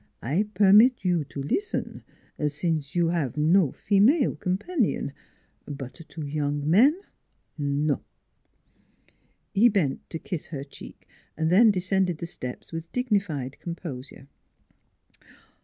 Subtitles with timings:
[0.23, 2.01] I permit you to listen,
[2.47, 5.11] since you have no female com panion;
[5.67, 6.99] but to young men
[7.55, 8.01] no!"
[9.53, 14.27] He bent to kiss her cheek; then descended the steps with dignified composure.